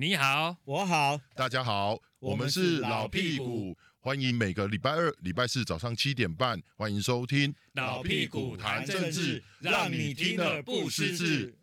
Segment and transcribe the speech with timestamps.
[0.00, 11.54] 你好，我好，大家好，我们是老屁股，欢迎每个礼拜二、礼拜四早上七点半，欢迎收听老屁股谈政治，让你听得不失智。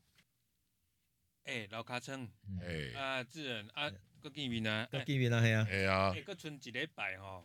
[1.46, 2.30] 哎，老卡称，
[2.62, 3.02] 哎。
[3.02, 7.44] 啊，智仁啊，搁见面啊，搁见面啊，系啊，系啊，哎，搁剩一礼拜吼，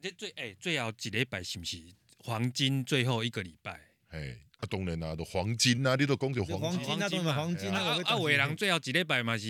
[0.00, 1.76] 这最哎最后一礼拜是不是
[2.18, 3.80] 黄金最后一个礼拜？
[4.10, 9.48] 哎，啊，当然啦，都黄金啊，你都讲就黄金，那都是黄金，啊啊，伟人最后一礼拜嘛是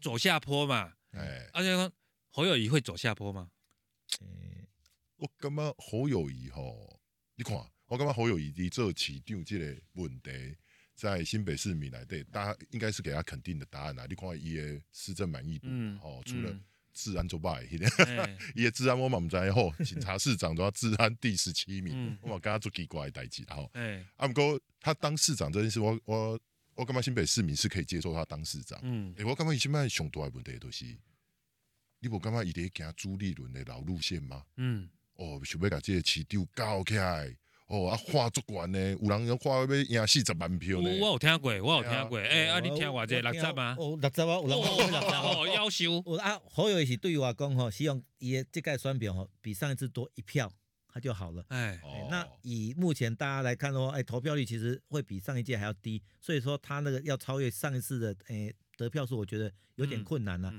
[0.00, 1.92] 走下坡嘛，哎，而且讲
[2.30, 3.50] 侯友谊会走下坡吗？
[5.16, 7.00] 我感觉侯友谊吼，
[7.34, 10.30] 你看，我感觉侯友谊的这市长这个问题。
[10.94, 14.04] 在新北市民来对，大家应该是给他肯定的答案啊！
[14.08, 15.68] 你看伊的施政满意度，
[16.02, 16.50] 哦，除了
[16.98, 17.62] 治安做败，
[18.56, 23.70] 伊个治安我嘛毋知吼， 警察市长都要治安第十七名，我嘛感觉做奇怪的代志，然后，
[24.16, 26.38] 啊，毋过他当市长这件事，我我
[26.74, 30.84] 我感觉新北市民是可以接受他当市长，嗯，诶，我感觉伊现在上大问题就是，
[32.00, 34.44] 你无感觉伊在行朱立伦的老路线吗？
[34.56, 37.36] 嗯，哦，想要甲即个市长搞起来。
[37.68, 40.88] 哦，啊，画足悬呢，有人要画要赢四十万票呢。
[41.00, 42.18] 我有听过，我有听过。
[42.18, 43.76] 诶，啊，你听话这六十吗？
[43.78, 46.16] 哦，六十啊，有人讲六十哦，夭寿。
[46.16, 50.50] 啊，好友宜是对我讲吼，希望伊个这届选票吼比上一次多一票，
[50.88, 51.44] 他就好了。
[51.48, 51.78] 哎，
[52.10, 60.50] 那以目前大家来看的话，哎，投票率其实会比上一届还要低，所以说他那个要超越上一次的诶得票数，我觉得有点困难了。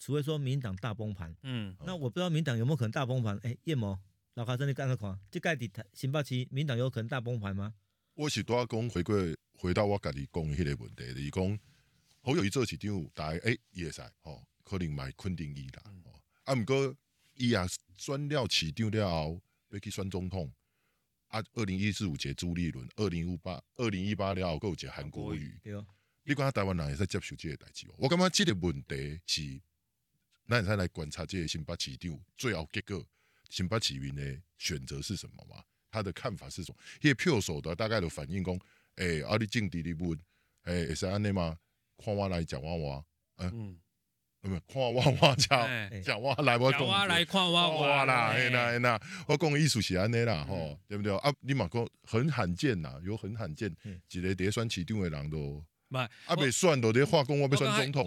[0.00, 1.32] 除非说民进党大崩盘。
[1.44, 1.76] 嗯。
[1.86, 3.38] 那我不知道民进党有没有可能大崩盘？
[3.44, 3.96] 哎，叶某。
[4.36, 7.72] 老卡生你干个看，即届伫新北市民党有可能大崩盘吗？
[8.12, 11.58] 我是多讲回归回到我家己讲的迄个问题，就是讲
[12.20, 15.82] 好友一做市长，大概诶，伊会使吼，可能买肯定伊啦。
[16.04, 16.94] 哦，啊，毋过
[17.32, 17.58] 伊也
[17.96, 20.52] 选了市长了后，要去选总统。
[21.28, 25.58] 啊，二零一四有一个朱立伦，二零一八二零一八了后，搁有一个韩国瑜。
[25.62, 25.86] 对哦，
[26.24, 27.86] 你讲台湾人会使接受这个代志？
[27.96, 29.62] 我感觉即个问题是，
[30.46, 33.02] 咱会使来观察这个新北市长最后结果。
[33.50, 34.22] 新北市民的
[34.58, 35.62] 选择是什么嘛？
[35.90, 36.78] 他的看法是什么？
[37.00, 38.54] 因为票数的大概的反应讲，
[38.96, 40.18] 诶、欸，啊，你政治的问，
[40.64, 41.56] 诶、欸，会使安尼吗？
[42.04, 43.06] 看我来讲我我，
[43.38, 43.78] 嗯，
[44.42, 45.62] 嗯，唔，看我我讲
[46.02, 51.16] 讲我来我讲， 我来看我我啦，哎那哎那，我讲意思是安尼啦，吼，对不对？
[51.18, 53.74] 啊，你嘛讲很罕见呐，有很罕见，
[54.10, 55.38] 一个得选市长的人都，
[55.88, 55.96] 唔，
[56.26, 58.04] 啊，未选都得化工，我要选总统。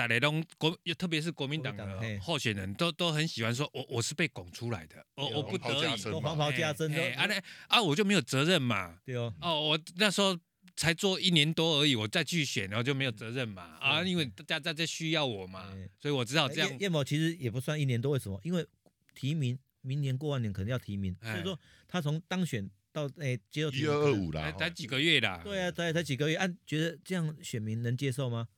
[0.00, 7.38] 大家都国，特别是国民党的候选人都都很喜欢说，我我是被拱出来的，我我不得已，黄袍加身，啊那
[7.68, 10.34] 啊我就没有责任嘛，对哦，哦我那时候
[10.74, 16.78] 才做一年多而已，我再去选，然后就没有责任嘛，啊因为大家在需要我嘛，所以我知道这样。
[16.78, 18.40] 叶某其实也不算一年多，为什么？
[18.42, 18.66] 因为
[19.14, 28.48] 提名明年过完年肯定要提名，所以说他从当选到诶接受提名，一二二五啦，才几个月啦，对啊，才才几个月，按觉得这样选民能接受吗？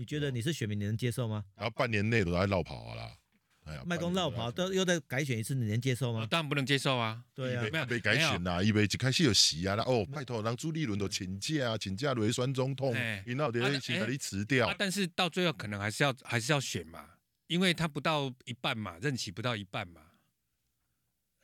[0.00, 1.44] 你觉得你是选民，你能接受吗？
[1.54, 3.12] 然后半年内都在绕跑啦，
[3.66, 6.26] 哎呀，麦公绕跑都又再改选一次，你能接受吗？
[6.30, 7.22] 当然不能接受啊！
[7.34, 14.74] 对啊，没被改选啦，以为一开始有死啊，哦，拜托，让朱立伦都请假啊，请假来选总统，然后得先把你辞掉。
[14.78, 17.04] 但是到最后可能还是要还是要选嘛，
[17.48, 20.00] 因为他不到一半嘛，任期不到一半嘛。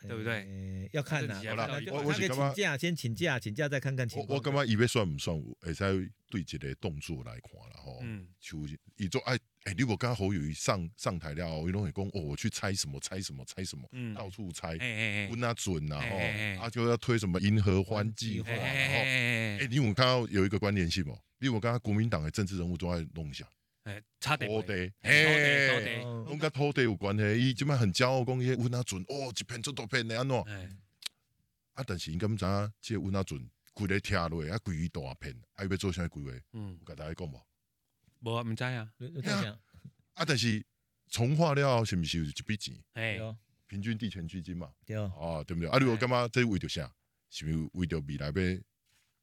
[0.06, 0.88] 对不对？
[0.92, 1.34] 要看呐。
[1.34, 4.36] 好了，我我请假，先请假，请假再看看情况。
[4.36, 5.36] 我感觉伊要算唔算？
[5.60, 7.98] 会使对这个动作来看了吼。
[8.02, 8.26] 嗯。
[8.40, 8.58] 就
[8.96, 16.16] 伊做哎哎，你我刚侯友宜上上台了，伊拢会讲哦，我去猜什么猜什么猜什么，嗯，到处猜，哎哎哎，问他准呐吼，
[16.64, 21.18] 啊就要推什么银河欢计划，然后哎，你有看到有一个关联性不？
[21.38, 23.44] 你我刚刚国民党的政治人物都在弄一下。
[23.86, 24.48] 哎，差地。
[24.48, 27.22] 土地，哎，拢甲土地有关系。
[27.40, 30.36] 伊即摆很骄傲，讲伊温阿准，哦，一片做大片的安怎？
[31.74, 36.30] 啊，但是伊敢知影，即个温阿准规个听落，啊，规大片，啊，要做啥规划？
[36.54, 37.40] 嗯，甲大家讲无？
[38.22, 38.92] 无啊，毋知啊。
[40.14, 40.66] 啊，但是
[41.08, 42.74] 从化了，是毋是有一笔钱？
[42.94, 43.20] 哎，
[43.68, 44.72] 平均地权基金嘛。
[44.84, 45.70] 对哦，对不对？
[45.70, 46.92] 啊，你有感觉这为着啥？
[47.30, 48.32] 是毋是为着未来要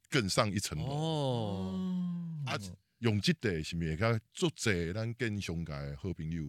[0.08, 0.86] 更上一层楼？
[0.86, 2.56] 哦，啊。
[3.04, 6.42] 用即个是毋是会较足济咱跟商界好朋友、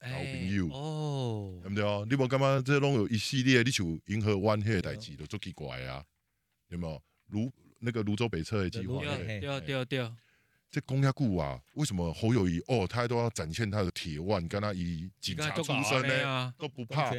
[0.00, 2.06] 老朋友，哦，对不对？
[2.08, 6.02] 你无感觉这拢有一系列，你像银河湾迄个代志都足奇怪啊？
[6.68, 7.02] 有没有？
[7.26, 10.10] 芦那个泸州北侧的计划，对对对对，
[10.70, 11.60] 这讲遐久啊？
[11.74, 17.10] 为什么侯友谊哦，他都要展现他的铁腕，跟他以警察出身呢，都不怕，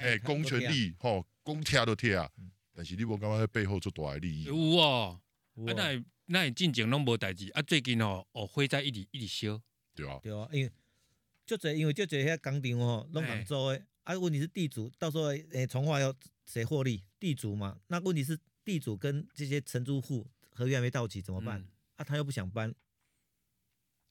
[0.00, 2.26] 哎，公权力，吼，公贴都贴啊。
[2.74, 4.44] 但是你无感觉背后做大的利益？
[4.44, 5.20] 有哦，
[5.54, 6.02] 那。
[6.30, 9.60] 那你进前拢无代志，啊，最近哦，哦，火灾一直一直烧，
[9.94, 10.70] 对啊，对啊，因为
[11.46, 16.14] 就这，因为就这些工厂哦，拢广州诶，啊，问题是地主到时候诶，从化要
[16.44, 17.02] 谁获利？
[17.18, 21.58] 地主嘛，那问题是地主跟这些承租户合约还没到期怎么办？
[21.60, 22.74] 嗯、啊，他又不想搬，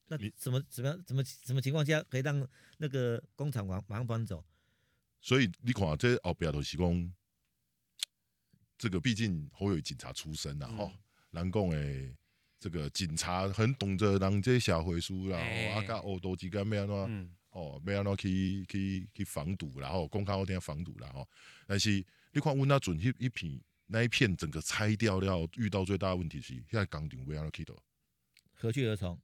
[0.07, 1.03] 那什么怎么样？
[1.05, 2.47] 怎么什么情况下可以让
[2.77, 4.43] 那个工厂往马上搬走？
[5.21, 7.13] 所以你看这后边都是讲，
[8.77, 10.91] 这个毕竟侯友警察出身呐，吼，
[11.31, 12.15] 人讲诶，
[12.59, 21.27] 这个警察很懂得人这社会书啦，啊，甲恶斗之间要安怎，哦，要安怎去去去防堵，然后公开好听防堵啦，吼。
[21.65, 27.75] 但是你看，阮那阵迄一片那一片整个拆掉了，遇到最大的问题是，现在工厂要安怎去倒？
[28.53, 29.19] 何去何从？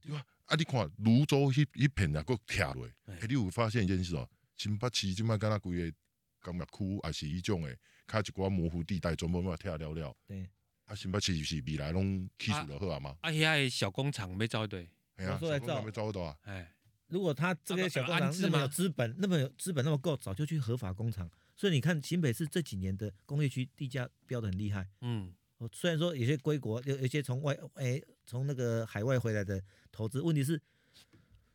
[0.46, 0.54] 啊！
[0.56, 4.28] 你看泸州迄一片啊，搁拆落，哎，你有发现一件事哦？
[4.56, 5.96] 新北市即摆敢若规个
[6.40, 10.16] 工业区，也是迄种诶，较一寡模糊地带，全部嘛拆了了。
[10.26, 10.48] 对，
[10.86, 13.16] 啊，新北市是未来拢起诉了好啊嘛？
[13.22, 16.36] 啊，遐小工厂要走对，哎呀，小工厂要走倒啊！
[16.42, 16.74] 哎，
[17.08, 21.30] 如果他这个小工厂那么有资本，那么有资本那么够，早就去合法工厂。
[21.56, 24.88] 所以你看新北市这几年的工业区地价飙得很厉害。
[25.00, 25.34] 嗯。
[25.72, 30.60] 虽然说有些归国，有有些从外哎从那个海外回来的投资，问题是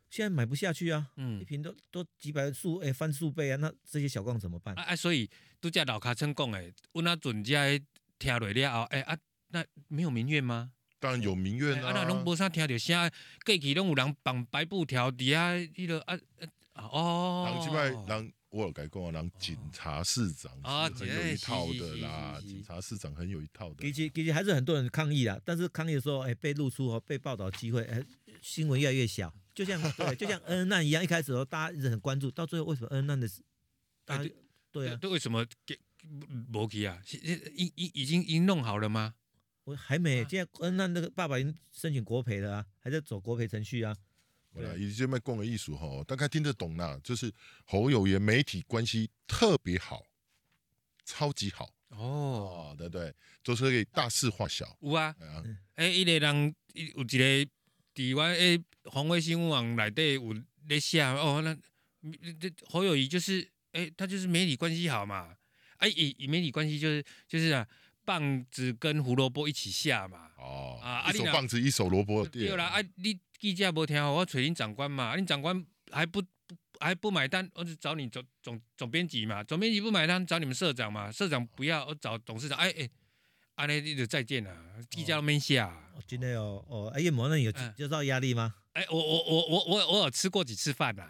[0.08, 4.74] 现在买不下去啊，嗯，一坪都都几百数哎翻数倍啊，那这些小工怎么办？
[4.74, 5.30] 啊，所以
[5.60, 7.68] 都叫老卡称讲哎，我那准家
[8.20, 9.18] 听落了后，哎啊，
[9.48, 10.70] 那没有民怨吗？
[11.00, 13.10] 当然有民怨啊，啊那拢无啥听到声，
[13.44, 16.14] 过去拢有人绑白布条底下迄个啊
[16.74, 18.32] 啊哦，人即摆人。
[18.50, 20.50] 我有改过啊，让警察市长
[20.98, 23.76] 是很有一套的啦，警察市长很有一套的。
[23.80, 28.02] 其实其实还是很多人抗议啦，但是抗议的时候，哎，被露出和被报道机会，哎，
[28.42, 29.32] 新闻越来越小。
[29.54, 33.40] 就像对，就像恩恩案一样，一开始的时候大家一直很关注，到最后为什么恩恩案的事？
[34.04, 34.34] 对
[34.72, 35.78] 对啊，都为什么给
[36.48, 37.00] 没去啊？
[37.54, 39.14] 已已已经已经弄好了吗？
[39.64, 43.96] 我还没，现在恩恩案那个爸爸已经申请国赔了啊，还在走国赔程序啊。
[44.52, 46.98] 对啦，以这么讲的艺术哈，大概听得懂啦。
[47.04, 47.32] 就是
[47.64, 50.02] 侯友谊媒体关系特别好，
[51.04, 53.14] 超级好哦，对对，
[53.44, 54.76] 就是可以大事化小。
[54.80, 55.14] 有啊，
[55.76, 57.50] 哎，一个人有一个
[57.94, 60.34] 台湾哎，紘威新闻网内底有
[60.66, 61.56] 咧写哦，那
[62.40, 65.36] 这侯友谊就是哎，他就是媒体关系好嘛，
[65.80, 67.66] 哎，以以媒体关系就是就是啊，
[68.04, 70.30] 棒子跟胡萝卜一起下嘛。
[70.38, 72.24] 哦啊，一手棒子一手萝卜。
[72.26, 73.18] 对啦，啊你。
[73.40, 82.86] 记者无听好，我找恁长官嘛，恁长官还不不还不买单，我就找你总总总编辑嘛，总编辑不买单，找你们社长嘛，社长不要，我找董事长，哎哎，
[83.60, 84.50] 安尼你就再见了，
[84.88, 85.70] 记者都没下。
[86.06, 88.54] 真的哦，哦，哎叶某那有有造压力吗？
[88.72, 91.06] 哎，我我我我我我有吃过几次饭呐。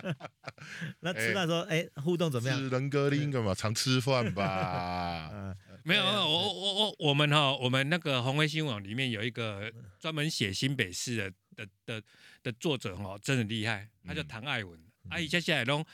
[1.00, 2.58] 那吃饭时候，哎，互动怎么样？
[2.58, 5.56] 是人格另一个嘛，常吃饭吧。
[5.84, 12.02] 没有，我我我我们哈，我们那个红威新闻网里面有一个专门写新北市的的的
[12.42, 14.78] 的作者哈，真的厉害，他叫唐爱文。
[15.08, 15.84] 啊，伊接下来拢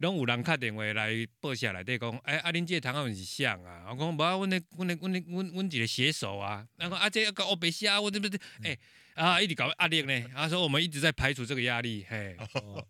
[0.00, 3.86] 拢有人打电话来报下来，对讲，哎，阿恁这个唐爱文是像啊？
[3.90, 8.78] 我讲，无啊，阮咧阮咧阮咧阮阮几个写手啊，然后啊，这个我白写，我这不是，哎
[9.14, 10.28] 啊，一直搞压力呢。
[10.34, 12.36] 他说我们一直在排除这个压力，嘿。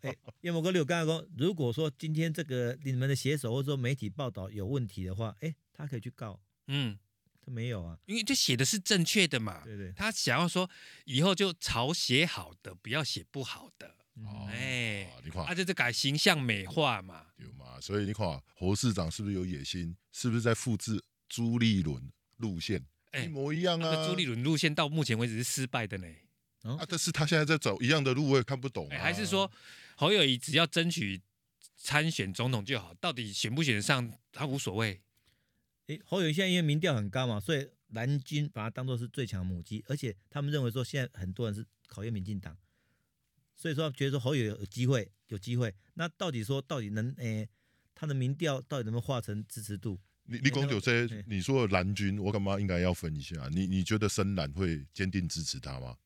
[0.03, 5.55] 哎，叶某哥，你有刚才说，如果说今天这个你们的写手或者说媒体报道有问题的话，哎。
[5.73, 6.99] 他可以去告，嗯，
[7.43, 10.69] 他没有啊，因为这写的是正确的嘛，对对，他想要说
[11.07, 19.97] 以后就朝写好的，不要写不好的，哦，哎，你看，他就是改形象美化嘛，对嘛，所以你看侯市长是不是有野心？
[20.13, 22.85] 是不是在复制朱立伦路线？
[23.13, 26.07] 一模一样啊，朱立伦路线到目前为止是失败的呢，
[26.63, 29.51] 啊，但是他现在在走一样的路，我也看不懂，还是说
[29.97, 31.21] 侯友谊只要争取
[31.77, 35.01] 参选总统就好，到底选不选得上他无所谓。
[36.05, 42.57] 侯友谊现在因为民调很高嘛，所以蓝军把他当做是最强母鸡，而且他们认为说现在很多人是考验民进党，
[43.61, 45.75] 所以说觉得说侯友有机会，有机会。
[45.93, 47.49] 那到底说到底能诶、欸，
[47.95, 50.01] 他的民调到底能不能化成支持度？
[50.25, 53.37] 你你讲有些你说的蓝军，我干嘛应该要分一下？
[53.53, 55.99] 你你觉得深蓝会坚定支持他吗？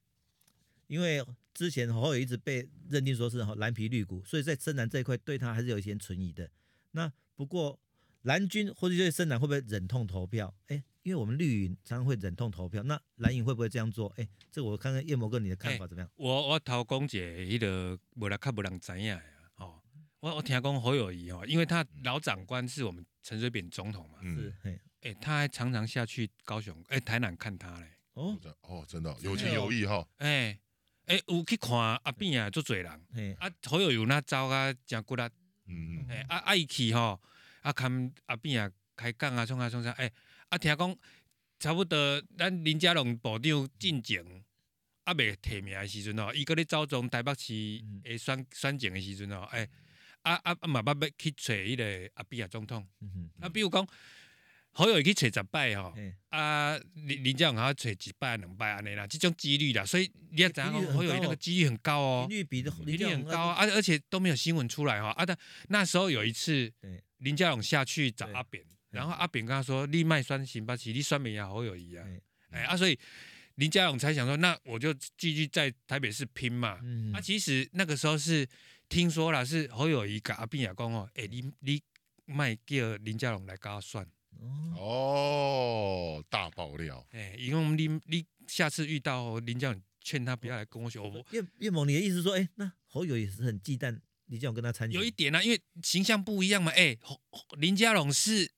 [0.88, 6.50] 因为之前侯友一直被认定说是蓝皮绿骨，所以在深蓝这一块对他还是有一些存疑的。
[6.90, 7.78] 那不过。
[8.24, 10.56] 蓝军或者这些深蓝会不会忍痛投票？
[10.68, 14.12] 哎，因为我们绿营常常会忍痛投票，那蓝营会不会这样做？
[14.16, 16.10] 哎，这我看看叶某哥你的看法怎么样？
[16.16, 19.22] 我我投公姐，迄个无人较无人知影啊。
[19.56, 19.80] 哦，
[20.20, 24.54] 我我听讲侯友谊哦，因为他老长官是我们陈水扁总统嘛，是，
[25.02, 27.86] 哎，他还常常下去高雄，哎，台南看他嘞。
[28.14, 30.06] 哦，哦，真的有情有义哈。
[30.16, 30.58] 哎，
[31.04, 33.36] 哎，有去看阿扁啊，足侪人。
[33.38, 35.22] 啊，侯友谊那招啊，真骨力。
[35.66, 36.06] 嗯嗯。
[36.08, 37.20] 哎，啊啊伊去吼。
[37.60, 39.90] 啊，看阿扁啊，开讲啊，创啊创啥？
[39.92, 40.12] 哎，啊，
[40.58, 40.96] 听讲
[41.58, 44.24] 差不多，咱林佳龙部长进前，
[45.04, 47.54] 啊，未提名的时阵哦，伊搁咧走从台北市
[48.04, 49.66] 诶选选前的时阵哦，哎，
[50.22, 52.86] 啊啊啊，嘛捌要去找迄个阿扁啊总统。
[53.40, 53.86] 啊，比如讲，
[54.72, 55.94] 好友宜去找十摆吼，
[56.30, 66.72] 啊林林佳龙还要找一摆两摆安尼啦，即种几率啦，所以你要知影好友宜那个几率很高哦，几率比比率很高啊，而而且都没有新闻出来哈，啊但那时候有一次
[67.18, 72.06] 林佳龙下去找阿扁，然后阿扁跟他说你卖酸行吧，其实你酸民也侯友谊啊，
[72.50, 72.98] 哎啊所以。
[73.56, 76.80] 林佳勇才想说，那我就继续在台北市拼嘛。
[76.82, 78.44] 嗯、啊，其实那个时候是
[78.88, 81.80] 听说了，是侯友谊跟阿扁也讲哦，哎、欸，你你
[82.24, 84.04] 卖叫林佳勇来跟他算。
[84.76, 87.06] 哦，大爆料。
[87.12, 91.00] 哎、欸，因为你你下次遇到林佳勇，劝他不要来跟我学。
[91.30, 93.96] 叶叶某，你的意思说，哎、欸，那侯友也是很忌惮
[94.26, 95.00] 林佳勇跟他参选？
[95.00, 96.72] 有一点啊，因为形象不一样嘛。
[96.72, 96.98] 哎、欸，
[97.56, 98.50] 林佳勇是。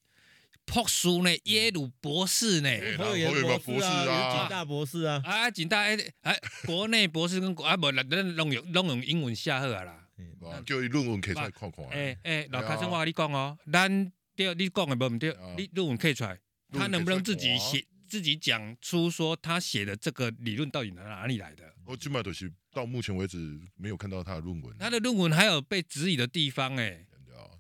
[0.66, 2.68] 博士呢，耶鲁博士呢，
[2.98, 10.06] 侯友宜博士啊，警大博士啊，啊，警大哎哎，国内博士跟国啊不，咱拢用拢用英文写好啊啦，
[10.66, 11.86] 叫伊论文可以出来看看。
[11.86, 16.38] 哎哎，老卡生我跟你讲哦，咱对，你讲的无毋对，你论文可以出来，
[16.72, 21.62] 他能不能自己写，自己讲出说他写的这个理论到底哪里来的？
[21.86, 23.38] 我起码都是到目前为止
[23.76, 27.06] 没有看到他的论文，他的论文还有被质疑的地方哎，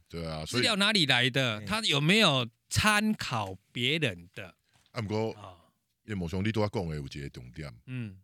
[0.08, 1.62] 对啊，资料哪里来的？
[1.64, 2.46] 他有没有？
[2.68, 4.54] 参考别人的，
[4.90, 5.36] 啊，不过
[6.04, 8.18] 叶某兄，你都要讲的有一个重点，嗯，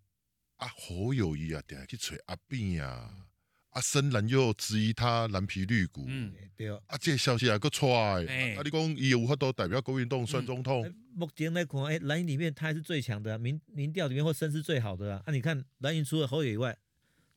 [0.57, 3.29] 啊，侯友谊啊，定去找阿扁啊，
[3.71, 8.25] 啊，深蓝又质疑他蓝皮绿骨，嗯，对啊，啊，这个消息还搁出来，
[8.57, 10.93] 啊，你讲伊有法度代表国民党选总统？
[11.15, 15.23] 目前来看，哎，蓝营里面他还是最强的，民民调里面或声势最好的啊。
[15.27, 16.79] 啊，你看蓝营除了侯友以外，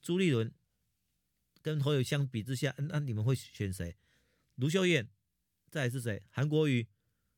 [0.01, 0.51] 朱立伦
[1.61, 3.95] 跟侯友相比之下，那你们会选谁？
[4.55, 5.07] 卢秀燕，
[5.69, 6.21] 再来是谁？
[6.29, 6.87] 韩国瑜。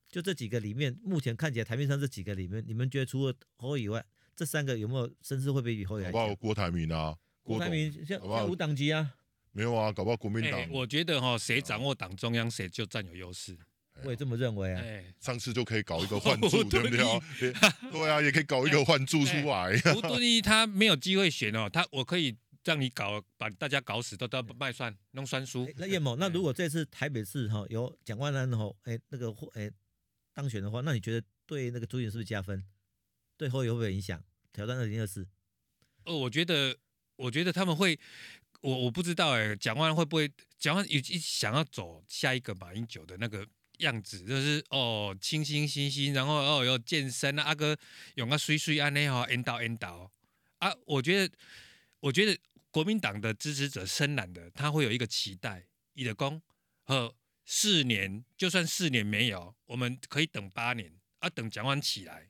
[0.09, 4.03] 就这几个里面，目前看起来台面上这几个里面，你们觉得除了侯以外，
[4.35, 6.05] 这三个有没有声势会比侯友宜？
[6.05, 6.35] 好不好？
[6.35, 9.15] 郭台铭啊，郭台铭像像无党籍啊，
[9.51, 10.69] 没有啊，搞不好国民党、欸。
[10.71, 13.57] 我觉得哈，谁掌握党中央，谁就占有优势。
[14.03, 14.81] 我也这么认为啊。
[14.81, 17.51] 欸、上次就可以搞一个 换柱，对不对？
[17.91, 19.73] 对啊，也可以搞一个换柱出来。
[19.95, 25.65] 吴敦义他没有机会选哦，他我可以让你搞，把大家搞死，都都卖蒜弄酸书。
[25.65, 29.63] 欸、那叶某，那如果这次台北市哈有蒋万安哈，哎、欸、那个哎。
[29.63, 29.73] 欸
[30.37, 32.63] 当选的话，那你觉得对那个朱立伦是不是加分？
[33.37, 34.23] 对后有没有影响？
[34.53, 35.27] 挑战二零二四？
[36.05, 36.77] 哦，我觉得，
[37.15, 37.99] 我觉得他们会，
[38.61, 40.31] 我我不知道哎，蒋万会不会？
[40.59, 43.47] 蒋万有一想要走下一个马英九的那个
[43.79, 47.75] 样子，就是哦，清新新新，然后哦要健身啊，阿哥
[48.13, 50.11] 用个水水安内哈，引导引导
[50.59, 51.35] 啊，我觉得，
[51.99, 52.39] 我觉得
[52.69, 56.39] 国民党的支持者深蓝的，他会有一个期待，一个功
[56.83, 57.15] 和。
[57.49, 62.27] 四年，就算四年没有，我们可以等八年啊，等蒋万起来。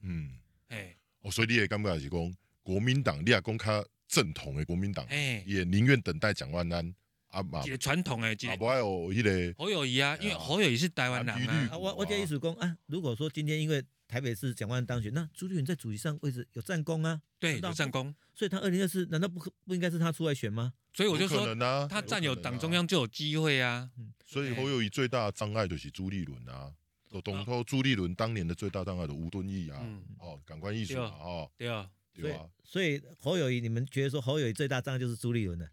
[0.00, 6.94] 嗯，哎嘿，哦，所以你也感觉是讲国民党，你也讲较正统的国民党，哎，也宁愿等待蒋万安
[7.28, 7.62] 啊嘛。
[7.66, 11.68] 一个传统的，啊，不还有迄个侯友谊啊，因为侯友谊是台湾人啊。
[11.70, 20.72] 啊我我这意思讲啊，如果说今天因为台北市蒋万安当选，那朱立伦在主席上位置有战功啊，对，有战功，所以他二零二四难道不不应该是他出来选吗？
[20.94, 21.54] 所以我就说，
[21.86, 23.90] 他占有党中央就有机会啊。
[24.24, 26.72] 所以侯友谊最大的障碍就是朱立伦啊。
[27.10, 29.78] 我懂说朱立伦当年的最大障碍的吴敦义啊。
[30.18, 31.08] 哦，感官艺术啊。
[31.20, 32.44] 哦，对啊，对啊。
[32.64, 35.70] 所以侯友谊，你们觉得说侯友谊最大障碍就是朱立伦的？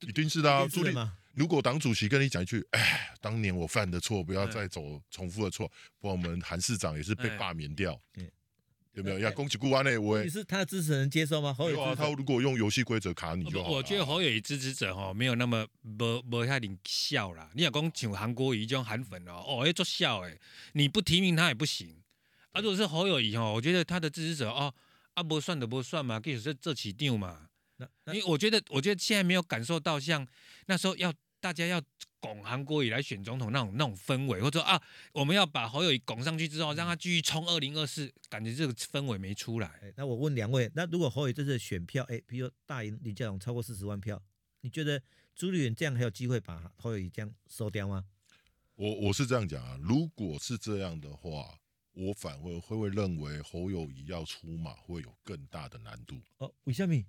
[0.00, 0.66] 一定是的啊。
[0.66, 8.00] 朱立伦，如果党主席跟你讲一句，哎，当年我犯的错，不要再走重复的错，不然我们韩市长也是被罢免掉。
[8.94, 9.96] 有没有要攻击国安呢？
[10.00, 11.54] 我你是他的支持人接受吗？
[11.54, 15.66] 侯友宜他如果用游戏规则卡你就好，我觉得侯友谊支持者哦没有那么
[15.96, 17.50] 不不太灵笑啦。
[17.54, 20.36] 你要讲像韩国瑜这种韩粉哦，哦，要做笑哎，
[20.72, 22.02] 你不提名他也不行。
[22.52, 24.74] 啊，如果是侯友谊哦，我觉得他的支持者哦，
[25.14, 27.46] 啊不算的不算嘛，可以说这起定嘛。
[28.08, 30.26] 因为我觉得，我觉得现在没有感受到像
[30.66, 31.82] 那时候要大家要。
[32.22, 34.78] 拱韩国瑜来选总统那种那种氛围，或者说啊，
[35.14, 39.68] 我们要把侯友宜拱上去之后，让他继续冲二零二四，感觉这个氛围没出来。
[39.80, 44.22] 欸、那我问两位，那如果侯友宜这次选票，哎、欸，比如大赢林佳龙超过四十万票，
[44.60, 45.02] 你觉得
[45.34, 48.04] 朱立伦这样还有机会把侯友宜这样收掉吗？
[48.74, 51.58] 我我是这样讲啊，如果是这样的话，
[51.94, 56.20] 我反而会会认为侯友宜要出马会有更大的难度。
[56.36, 57.02] 哦，为什么？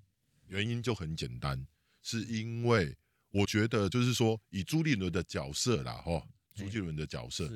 [0.47, 1.67] 原因就很简单，
[2.01, 2.95] 是因为。
[3.31, 6.21] 我觉得就是说，以朱立伦的角色啦，哈，
[6.53, 7.49] 朱立伦的角色，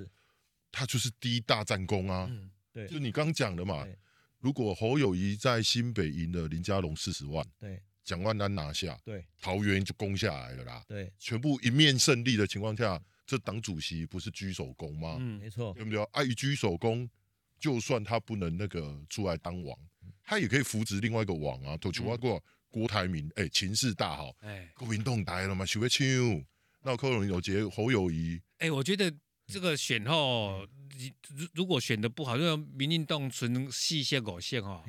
[0.71, 2.29] 他就是第一大战功啊。
[2.71, 3.85] 对，就你刚讲的嘛。
[4.39, 10.83] 如果侯友谊在新北赢了林佳龙四十万，对，蒋万安拿下，对，桃园就攻下来了啦。
[10.87, 15.17] 对，全部一面胜利的情况下，这党主席不是居首功吗？
[15.19, 16.03] 嗯，没错，对不对？
[16.11, 17.09] 啊，一居首功，
[17.57, 19.75] 就算他不能那个出来当王，
[20.23, 22.43] 他也可以扶植另外一个王啊，都求过。
[22.75, 26.05] 郭台铭，哎、欸，情势大好，哎、欸，国民党来了嘛，想要抢，
[26.83, 29.09] 那柯文有结侯友谊，哎、欸，我觉得
[29.47, 30.67] 这个选后，
[31.29, 34.83] 如如果选的不好，就民进党存细线狗线哦，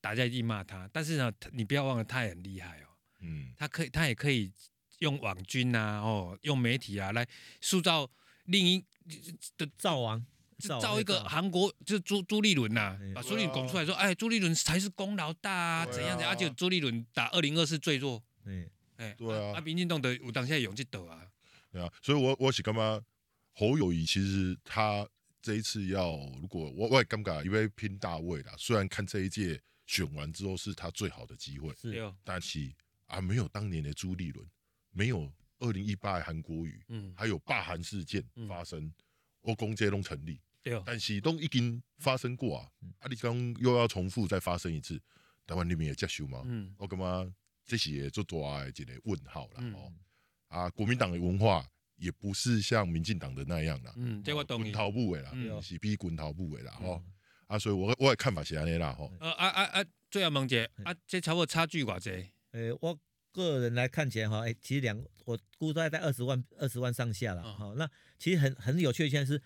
[0.00, 0.88] 大家一定骂他。
[0.92, 2.86] 但是呢，你不要忘了，他也很厉害哦。
[3.22, 4.52] 嗯，他可以，他也可以
[5.00, 7.26] 用网军呐、啊，哦，用媒体啊来
[7.60, 8.08] 塑造
[8.44, 8.84] 另一
[9.56, 10.24] 的灶王，
[10.68, 18.22] 造一个韩国就是朱朱立伦呐，把朱立伦拱出来说，哎，朱立伦才是功劳大啊，怎样怎样，而且朱立伦打二零二四最弱。
[18.44, 21.26] 嗯，哎，对啊，啊，民进党的有当下勇气斗啊。
[21.70, 23.00] 对啊，所以我我是干嘛？
[23.54, 25.06] 侯友谊其实他
[25.42, 28.54] 这一次要，如果我我也尴尬，因为拼大位啦。
[28.56, 32.72] 虽然看这一届选完之后是他最好的机会，是，但是
[33.06, 34.46] 啊，没有当年的朱立伦，
[34.90, 38.90] 没有二零一八的韩国瑜，嗯，还有罢韩事件发生，
[39.42, 42.68] 我公这都成立，对，但是都已经发生过啊，
[43.00, 45.00] 啊，你刚又要重复再发生一次，
[45.46, 47.32] 台湾人民也接受吗，嗯，我感觉
[47.64, 49.92] 这些做大的一个问号了哦，
[50.48, 51.66] 啊，国民党的文化。
[51.96, 54.64] 也不是像民进党的那样啦，嗯，这我懂你。
[54.64, 55.30] 滚头部的啦，
[55.62, 57.00] 是比滚头部的啦，吼。
[57.46, 59.12] 啊，所以我我的看法是安尼啦，吼。
[59.20, 62.10] 呃啊啊啊，最后问一下，啊，这差不多差距偌济？
[62.52, 62.98] 诶，我
[63.30, 67.88] 个人来看起来哈，诶，其实两，我估大概在二十万二十万上下了，哈，那
[68.18, 69.40] 其实很很有趣的现在是，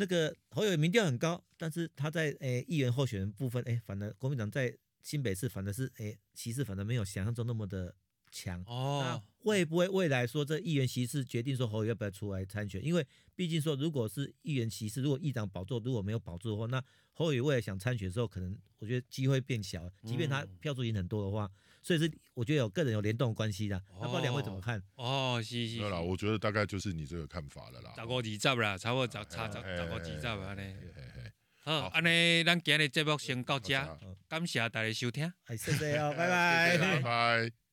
[0.00, 7.96] 那个侯友宜民调很高，但是他在诶议员候选人部分，诶，反而国民党在新北市反而是诶其实反而没有想象中那么的。
[8.30, 12.84] 强哦，那会不会未来说这议员席次决定说侯友要不要出来参选？
[12.84, 16.82] 因为毕竟说，如果是议员席次，如果议长宝座如果没有保住的话，那
[17.12, 19.88] 侯友未来想参选的时候，可能我觉得机会变小。
[20.04, 21.50] 即便他票数已经很多的话，
[21.82, 23.80] 所以是我觉得有个人有联动关系的。
[24.00, 24.82] 那不知道两位怎么看？
[24.96, 25.78] 哦，是是。
[25.78, 27.94] 对了，我觉得大概就是你这个看法了啦。
[27.96, 30.74] 十五二十啦，差不多差差十五二十安尼。
[31.60, 33.74] 好，安尼咱今日节目先到这，
[34.26, 35.30] 感谢大家收听。
[35.48, 37.67] 谢谢哦，拜拜，拜拜。